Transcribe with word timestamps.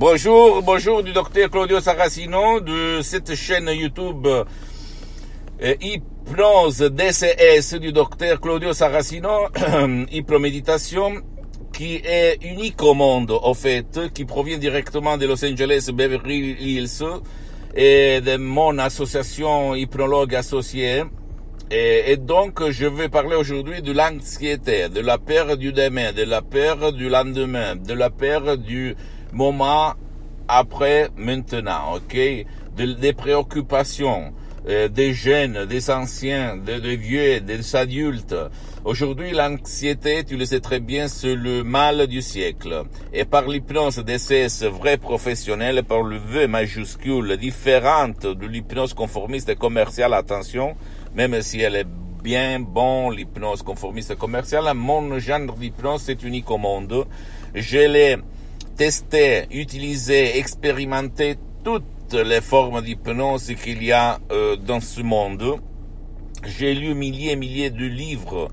Bonjour, 0.00 0.62
bonjour 0.62 1.02
du 1.02 1.12
docteur 1.12 1.50
Claudio 1.50 1.78
Saracino 1.78 2.60
de 2.60 3.02
cette 3.02 3.34
chaîne 3.34 3.68
YouTube 3.68 4.26
euh, 4.26 5.74
Hypnose 5.78 6.78
DCS 6.78 7.78
du 7.78 7.92
docteur 7.92 8.40
Claudio 8.40 8.72
Saracino, 8.72 9.48
Hypnoméditation, 10.10 11.20
qui 11.74 11.96
est 11.96 12.38
unique 12.42 12.82
au 12.82 12.94
monde, 12.94 13.30
au 13.42 13.52
fait, 13.52 14.10
qui 14.14 14.24
provient 14.24 14.56
directement 14.56 15.18
de 15.18 15.26
Los 15.26 15.44
Angeles 15.44 15.90
Beverly 15.92 16.56
Hills 16.58 17.04
et 17.76 18.22
de 18.22 18.38
mon 18.38 18.78
association 18.78 19.74
hypnologue 19.74 20.34
associée. 20.34 21.02
Et, 21.70 22.16
donc, 22.16 22.68
je 22.70 22.86
vais 22.86 23.10
parler 23.10 23.36
aujourd'hui 23.36 23.82
de 23.82 23.92
l'anxiété, 23.92 24.88
de 24.88 25.00
la 25.00 25.18
peur 25.18 25.58
du 25.58 25.74
demain, 25.74 26.12
de 26.12 26.22
la 26.24 26.40
peur 26.40 26.94
du 26.94 27.10
lendemain, 27.10 27.76
de 27.76 27.92
la 27.92 28.08
peur 28.08 28.56
du 28.56 28.96
moment 29.32 29.94
après 30.48 31.08
maintenant, 31.16 31.96
ok? 31.96 32.16
De, 32.76 32.92
des 32.92 33.12
préoccupations, 33.12 34.32
euh, 34.68 34.88
des 34.88 35.12
jeunes, 35.12 35.66
des 35.66 35.90
anciens, 35.90 36.56
des, 36.56 36.80
des 36.80 36.96
vieux, 36.96 37.40
des 37.40 37.76
adultes. 37.76 38.34
Aujourd'hui, 38.84 39.32
l'anxiété, 39.32 40.24
tu 40.24 40.36
le 40.36 40.44
sais 40.46 40.60
très 40.60 40.80
bien, 40.80 41.06
c'est 41.06 41.34
le 41.34 41.62
mal 41.62 42.06
du 42.06 42.22
siècle. 42.22 42.84
Et 43.12 43.24
par 43.24 43.46
l'hypnose 43.46 43.98
DCS 43.98 44.64
vrai 44.64 44.96
professionnel, 44.96 45.82
par 45.84 46.02
le 46.02 46.16
V 46.16 46.46
majuscule, 46.46 47.36
différente 47.36 48.26
de 48.26 48.46
l'hypnose 48.46 48.94
conformiste 48.94 49.54
commerciale, 49.56 50.14
attention, 50.14 50.76
même 51.14 51.42
si 51.42 51.60
elle 51.60 51.76
est 51.76 51.86
bien 52.22 52.60
bon, 52.60 53.10
l'hypnose 53.10 53.62
conformiste 53.62 54.16
commerciale, 54.16 54.72
mon 54.74 55.18
genre 55.18 55.54
d'hypnose, 55.58 56.02
c'est 56.02 56.22
unique 56.22 56.50
au 56.50 56.58
monde. 56.58 57.06
Je 57.54 57.78
l'ai 57.78 58.16
testé, 58.80 59.44
utilisé, 59.50 60.38
expérimenté 60.38 61.36
toutes 61.62 62.14
les 62.14 62.40
formes 62.40 62.80
d'hypnose 62.80 63.52
qu'il 63.62 63.84
y 63.84 63.92
a 63.92 64.18
euh, 64.32 64.56
dans 64.56 64.80
ce 64.80 65.02
monde. 65.02 65.60
J'ai 66.46 66.72
lu 66.72 66.94
milliers 66.94 67.32
et 67.32 67.36
milliers 67.36 67.68
de 67.68 67.84
livres 67.84 68.48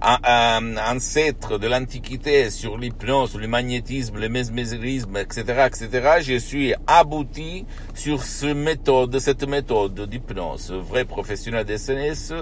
ancêtres 0.00 1.58
de 1.58 1.66
l'Antiquité 1.66 2.50
sur 2.50 2.78
l'hypnose, 2.78 3.36
le 3.36 3.48
magnétisme, 3.48 4.18
le 4.18 4.28
mesmérisme, 4.28 5.16
etc., 5.16 5.66
etc., 5.66 6.08
je 6.22 6.38
suis 6.38 6.74
abouti 6.86 7.66
sur 7.94 8.22
ce 8.22 8.46
méthode, 8.46 9.18
cette 9.18 9.46
méthode 9.46 10.08
d'hypnose, 10.08 10.72
vrai 10.72 11.04
professionnel 11.04 11.64
de 11.64 11.76
SNS, 11.76 12.34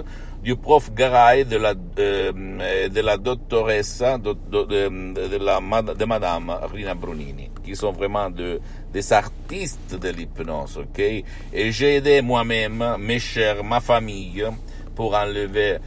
du 0.43 0.55
prof 0.55 0.93
Garay, 0.93 1.45
de 1.45 1.57
la, 1.57 1.73
euh, 1.99 2.89
de 2.89 3.01
la 3.01 3.17
doctoressa, 3.17 4.17
de, 4.17 4.33
de, 4.33 6.05
madame 6.05 6.55
Rina 6.71 6.93
Brunini, 6.93 7.49
qui 7.63 7.75
sont 7.75 7.91
vraiment 7.91 8.29
de, 8.29 8.59
des 8.93 9.13
artistes 9.13 9.97
de 9.99 10.09
l'hypnose, 10.09 10.77
ok? 10.77 10.99
Et 10.99 11.71
j'ai 11.71 11.95
aidé 11.95 12.21
moi-même, 12.21 12.97
mes 12.99 13.19
chers, 13.19 13.63
ma 13.63 13.79
famille, 13.79 14.45
pour 14.95 15.15
enlever 15.15 15.77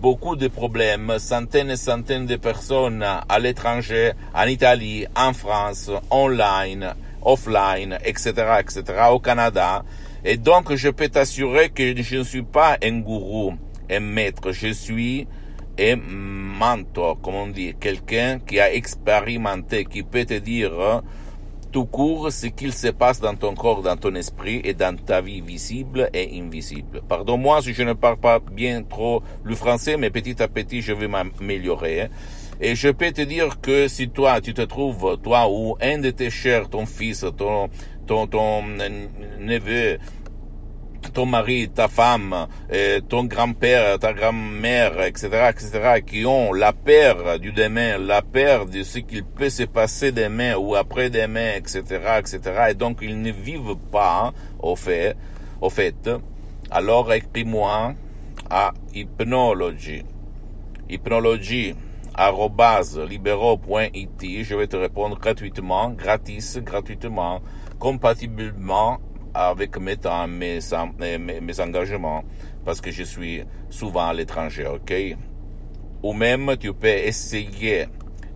beaucoup 0.00 0.34
de 0.34 0.48
problèmes, 0.48 1.18
centaines 1.18 1.70
et 1.70 1.76
centaines 1.76 2.24
de 2.24 2.36
personnes 2.36 3.02
à 3.02 3.38
l'étranger, 3.38 4.12
en 4.34 4.46
Italie, 4.46 5.04
en 5.14 5.34
France, 5.34 5.90
online, 6.10 6.94
offline, 7.22 7.98
etc., 8.04 8.32
etc., 8.60 8.82
au 9.10 9.18
Canada. 9.18 9.84
Et 10.24 10.38
donc, 10.38 10.74
je 10.74 10.88
peux 10.88 11.08
t'assurer 11.08 11.68
que 11.68 11.94
je 12.02 12.16
ne 12.16 12.22
suis 12.22 12.42
pas 12.42 12.78
un 12.82 13.00
gourou, 13.00 13.54
un 13.90 14.00
maître, 14.00 14.52
je 14.52 14.68
suis 14.68 15.26
un 15.78 15.96
mentor, 15.96 17.20
comme 17.20 17.34
on 17.34 17.46
dit, 17.48 17.74
quelqu'un 17.78 18.38
qui 18.38 18.58
a 18.58 18.72
expérimenté, 18.72 19.84
qui 19.84 20.02
peut 20.02 20.24
te 20.24 20.34
dire 20.34 21.02
tout 21.70 21.86
court 21.86 22.32
ce 22.32 22.46
qu'il 22.46 22.72
se 22.72 22.88
passe 22.88 23.20
dans 23.20 23.34
ton 23.34 23.54
corps, 23.54 23.82
dans 23.82 23.96
ton 23.96 24.14
esprit 24.14 24.60
et 24.64 24.74
dans 24.74 24.96
ta 24.96 25.20
vie 25.20 25.40
visible 25.40 26.10
et 26.12 26.38
invisible. 26.40 27.02
Pardon-moi 27.08 27.62
si 27.62 27.72
je 27.72 27.82
ne 27.82 27.92
parle 27.92 28.16
pas 28.18 28.40
bien 28.40 28.82
trop 28.82 29.22
le 29.44 29.54
français, 29.54 29.96
mais 29.96 30.10
petit 30.10 30.42
à 30.42 30.48
petit 30.48 30.82
je 30.82 30.92
vais 30.92 31.08
m'améliorer. 31.08 32.02
Hein. 32.02 32.08
Et 32.60 32.74
je 32.74 32.88
peux 32.88 33.10
te 33.10 33.22
dire 33.22 33.60
que 33.62 33.88
si 33.88 34.10
toi, 34.10 34.40
tu 34.42 34.52
te 34.52 34.60
trouves, 34.60 35.18
toi 35.22 35.48
ou 35.50 35.76
un 35.80 35.98
de 35.98 36.10
tes 36.10 36.28
chers, 36.28 36.68
ton 36.68 36.84
fils, 36.84 37.24
ton, 37.38 37.70
ton, 38.06 38.26
ton 38.26 38.62
neveu, 39.40 39.98
ton 41.08 41.26
mari, 41.26 41.68
ta 41.68 41.88
femme, 41.88 42.46
ton 43.08 43.24
grand-père, 43.24 43.98
ta 43.98 44.12
grand-mère, 44.12 45.02
etc., 45.02 45.50
etc., 45.50 46.02
qui 46.06 46.24
ont 46.26 46.52
la 46.52 46.72
peur 46.72 47.38
du 47.38 47.52
demain, 47.52 47.98
la 47.98 48.22
peur 48.22 48.66
de 48.66 48.82
ce 48.82 48.98
qu'il 48.98 49.24
peut 49.24 49.50
se 49.50 49.64
passer 49.64 50.12
demain 50.12 50.56
ou 50.56 50.74
après-demain, 50.74 51.54
etc., 51.56 51.82
etc., 52.18 52.40
et 52.70 52.74
donc 52.74 52.98
ils 53.02 53.20
ne 53.20 53.32
vivent 53.32 53.76
pas 53.90 54.32
au 54.60 54.76
fait, 54.76 55.16
au 55.60 55.70
fait, 55.70 56.10
alors 56.70 57.12
écris-moi 57.12 57.94
à 58.48 58.72
hypnologie, 58.94 60.04
hypnologie, 60.88 61.74
libero.it, 63.08 64.44
je 64.44 64.54
vais 64.54 64.66
te 64.66 64.76
répondre 64.76 65.18
gratuitement, 65.18 65.90
gratis, 65.90 66.58
gratuitement, 66.58 67.40
compatiblement 67.78 69.00
avec 69.34 69.78
mes 69.78 69.96
temps, 69.96 70.26
mes, 70.26 70.60
mes, 71.18 71.60
engagements, 71.60 72.24
parce 72.64 72.80
que 72.80 72.90
je 72.90 73.02
suis 73.02 73.42
souvent 73.68 74.08
à 74.08 74.14
l'étranger, 74.14 74.66
ok? 74.66 74.92
Ou 76.02 76.12
même, 76.12 76.56
tu 76.58 76.72
peux 76.72 76.88
essayer 76.88 77.86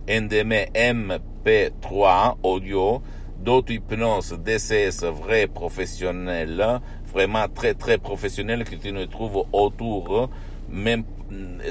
un 0.09 0.21
de 0.21 0.43
mes 0.43 0.67
MP3 0.75 2.35
audio 2.43 3.01
d'auto-hypnose 3.39 4.39
DCS 4.43 5.05
vrai 5.05 5.47
professionnel, 5.47 6.81
vraiment 7.11 7.47
très 7.53 7.73
très 7.73 7.97
professionnel 7.97 8.63
que 8.63 8.75
tu 8.75 8.91
ne 8.91 9.05
trouves 9.05 9.45
autour, 9.51 10.29
même 10.69 11.03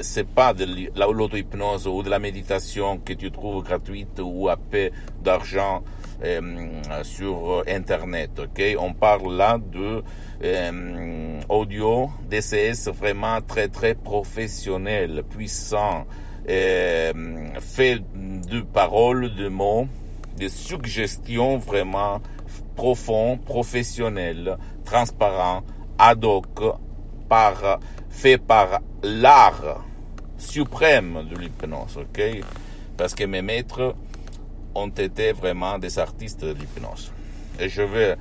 c'est 0.01 0.27
pas 0.27 0.53
de 0.53 0.65
l'auto-hypnose 0.95 1.87
ou 1.87 2.03
de 2.03 2.09
la 2.09 2.19
méditation 2.19 2.97
que 2.97 3.13
tu 3.13 3.31
trouves 3.31 3.63
gratuite 3.63 4.19
ou 4.21 4.49
à 4.49 4.57
peu 4.57 4.91
d'argent 5.23 5.83
euh, 6.23 7.03
sur 7.03 7.63
Internet. 7.67 8.39
Ok, 8.39 8.61
on 8.79 8.93
parle 8.93 9.35
là 9.35 9.57
de 9.57 10.03
euh, 10.43 11.41
audio 11.49 12.09
DCS 12.29 12.89
vraiment 12.89 13.41
très 13.41 13.67
très 13.67 13.95
professionnel, 13.95 15.23
puissant, 15.29 16.05
euh, 16.49 17.13
fait 17.59 18.01
de 18.13 18.61
paroles, 18.61 19.33
de 19.35 19.47
mots, 19.47 19.87
de 20.39 20.47
suggestions 20.47 21.57
vraiment 21.57 22.21
profond, 22.75 23.37
professionnel, 23.37 24.57
transparent, 24.83 25.63
ad 25.97 26.23
hoc, 26.23 26.59
par, 27.27 27.79
fait 28.09 28.37
par 28.37 28.81
l'art 29.03 29.83
suprême 30.37 31.25
de 31.29 31.37
l'hypnose, 31.37 31.97
ok? 31.97 32.21
Parce 32.97 33.13
que 33.13 33.23
mes 33.23 33.41
maîtres 33.41 33.95
ont 34.73 34.89
été 34.89 35.31
vraiment 35.31 35.77
des 35.79 35.97
artistes 35.99 36.43
de 36.43 36.53
l'hypnose. 36.53 37.11
Et 37.59 37.69
je 37.69 37.81
veux 37.81 38.15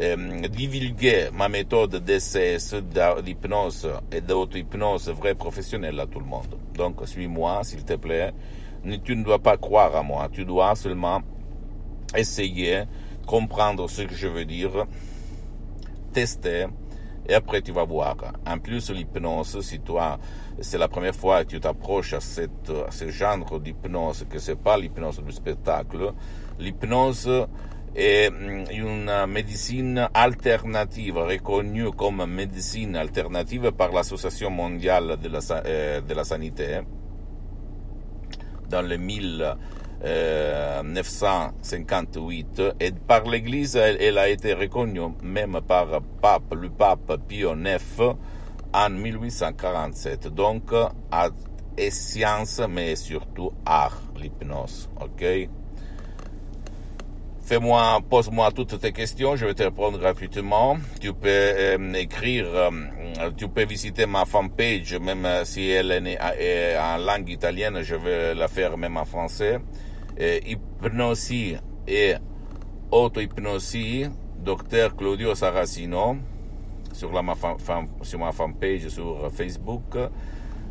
euh, 0.00 0.48
divulguer 0.48 1.28
ma 1.32 1.48
méthode 1.48 1.96
d'essai 1.96 2.56
d'hypnose 3.22 3.88
et 4.10 4.20
d'auto-hypnose 4.20 5.10
vraie 5.10 5.34
professionnelle 5.34 6.00
à 6.00 6.06
tout 6.06 6.20
le 6.20 6.24
monde. 6.24 6.58
Donc, 6.74 7.06
suis-moi, 7.06 7.64
s'il 7.64 7.84
te 7.84 7.94
plaît. 7.94 8.32
Tu 9.04 9.16
ne 9.16 9.24
dois 9.24 9.40
pas 9.40 9.56
croire 9.56 9.94
à 9.96 10.02
moi. 10.02 10.28
Tu 10.32 10.44
dois 10.44 10.74
seulement 10.74 11.20
essayer, 12.16 12.84
comprendre 13.26 13.90
ce 13.90 14.02
que 14.02 14.14
je 14.14 14.28
veux 14.28 14.46
dire, 14.46 14.86
tester, 16.12 16.66
et 17.28 17.34
après 17.34 17.60
tu 17.62 17.72
vas 17.72 17.84
voir. 17.84 18.16
En 18.46 18.58
plus, 18.58 18.90
l'hypnose, 18.90 19.60
si 19.60 19.80
toi, 19.80 20.18
c'est 20.60 20.78
la 20.78 20.88
première 20.88 21.14
fois 21.14 21.44
que 21.44 21.50
tu 21.50 21.60
t'approches 21.60 22.14
à, 22.14 22.20
cette, 22.20 22.70
à 22.70 22.90
ce 22.90 23.10
genre 23.10 23.60
d'hypnose, 23.60 24.26
que 24.28 24.38
c'est 24.38 24.56
pas 24.56 24.76
l'hypnose 24.76 25.22
du 25.22 25.32
spectacle, 25.32 26.12
l'hypnose 26.58 27.46
est 27.94 28.30
mm, 28.30 28.64
une 28.72 29.26
médecine 29.26 30.08
alternative, 30.14 31.18
reconnue 31.18 31.90
comme 31.90 32.24
médecine 32.26 32.96
alternative 32.96 33.72
par 33.72 33.92
l'Association 33.92 34.50
mondiale 34.50 35.18
de 35.22 35.28
la, 35.28 35.40
euh, 35.66 36.00
de 36.00 36.14
la 36.14 36.24
santé 36.24 36.80
dans 38.68 38.82
le 38.82 38.96
1000 38.96 39.56
958 40.04 42.60
euh, 42.60 42.72
et 42.80 42.92
par 42.92 43.24
l'Église, 43.24 43.76
elle, 43.76 44.18
a 44.18 44.28
été 44.28 44.54
reconnue 44.54 45.00
même 45.22 45.60
par 45.66 46.00
pape, 46.22 46.54
le 46.54 46.70
pape 46.70 47.16
Pio 47.26 47.56
IX 47.56 47.82
en 48.72 48.90
1847. 48.90 50.28
Donc, 50.28 50.72
à, 51.10 51.30
science, 51.90 52.60
mais 52.68 52.94
surtout 52.96 53.52
art, 53.64 54.02
l'hypnose. 54.20 54.90
Ok? 55.00 55.24
Fais-moi, 57.40 58.00
pose-moi 58.10 58.50
toutes 58.52 58.78
tes 58.78 58.92
questions, 58.92 59.34
je 59.34 59.46
vais 59.46 59.54
te 59.54 59.62
répondre 59.62 59.98
gratuitement. 59.98 60.76
Tu 61.00 61.14
peux 61.14 61.28
euh, 61.28 61.92
écrire, 61.94 62.44
euh, 62.52 62.70
tu 63.36 63.48
peux 63.48 63.64
visiter 63.64 64.04
ma 64.04 64.26
fanpage, 64.26 64.94
même 65.00 65.26
si 65.44 65.70
elle 65.70 65.90
est 65.90 66.76
en 66.76 66.98
langue 66.98 67.30
italienne, 67.30 67.80
je 67.80 67.94
vais 67.94 68.34
la 68.34 68.48
faire 68.48 68.76
même 68.76 68.98
en 68.98 69.06
français. 69.06 69.60
Eh, 70.20 70.42
hypnosie 70.50 71.54
et 71.86 72.16
auto-hypnosie, 72.90 74.06
docteur 74.42 74.96
Claudio 74.96 75.36
Saracino, 75.36 76.16
sur, 76.92 77.12
ma, 77.22 77.34
sur 78.02 78.18
ma 78.18 78.32
fanpage 78.32 78.88
sur 78.88 79.30
Facebook. 79.30 79.96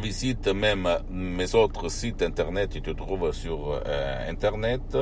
Visite 0.00 0.46
même 0.46 0.88
mes 1.10 1.56
autres 1.56 1.88
sites 1.88 2.22
internet, 2.22 2.70
tu 2.70 2.82
te 2.82 2.92
trouves 2.92 3.32
sur 3.32 3.82
euh, 3.84 4.30
internet. 4.30 4.96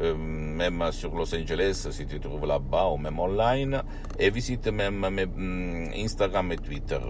Euh, 0.00 0.14
même 0.16 0.92
sur 0.92 1.14
Los 1.14 1.34
Angeles 1.34 1.88
si 1.90 2.06
tu 2.06 2.20
trouves 2.20 2.46
là-bas 2.46 2.88
ou 2.88 2.96
même 2.96 3.18
online, 3.18 3.82
et 4.18 4.30
visite 4.30 4.68
même 4.68 5.00
mm, 5.00 5.90
Instagram 5.96 6.52
et 6.52 6.56
Twitter. 6.56 7.00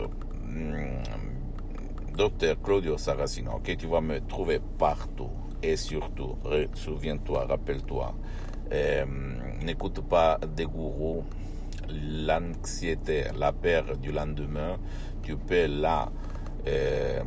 Mm, 0.46 0.90
Docteur 2.16 2.60
Claudio 2.60 2.98
Saracino, 2.98 3.52
ok, 3.56 3.76
tu 3.76 3.86
vas 3.86 4.00
me 4.00 4.20
trouver 4.26 4.60
partout. 4.78 5.30
Et 5.62 5.76
surtout, 5.76 6.36
souviens-toi, 6.74 7.46
rappelle-toi, 7.46 8.14
euh, 8.72 9.04
n'écoute 9.62 10.00
pas 10.08 10.38
des 10.56 10.64
gourous, 10.64 11.22
l'anxiété, 12.26 13.24
la 13.38 13.52
peur 13.52 13.96
du 13.98 14.10
lendemain, 14.10 14.78
tu 15.22 15.36
peux 15.36 15.66
la 15.66 16.10
euh, 16.66 17.22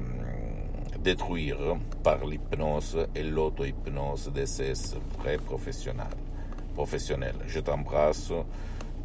détruire 1.04 1.58
par 2.02 2.26
l'hypnose 2.26 3.08
et 3.14 3.24
l'auto-hypnose 3.24 4.32
de 4.34 4.46
ces 4.46 4.74
vrais 5.20 5.38
professionnels. 5.38 7.36
Je 7.46 7.60
t'embrasse. 7.60 8.32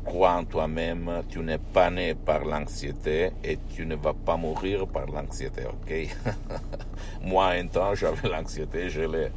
Crois 0.04 0.32
en 0.32 0.44
toi-même, 0.44 1.22
tu 1.28 1.40
n'es 1.40 1.58
pas 1.58 1.90
né 1.90 2.14
par 2.14 2.44
l'anxiété 2.44 3.30
et 3.44 3.58
tu 3.74 3.84
ne 3.84 3.94
vas 3.94 4.14
pas 4.14 4.36
mourir 4.36 4.86
par 4.86 5.06
l'anxiété, 5.06 5.64
ok? 5.66 6.16
Moi, 7.22 7.48
un 7.48 7.66
temps, 7.66 7.94
j'avais 7.94 8.28
l'anxiété, 8.28 8.88
je 8.88 9.02
l'ai 9.02 9.28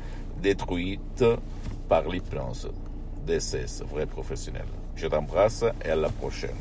détruite 0.41 1.25
par 1.89 2.07
l'hypnose 2.07 2.71
de 3.27 3.39
ces 3.39 3.83
vrais 3.83 4.05
professionnels. 4.05 4.71
Je 4.95 5.07
t'embrasse 5.07 5.65
et 5.83 5.89
à 5.89 5.95
la 5.95 6.09
prochaine. 6.09 6.55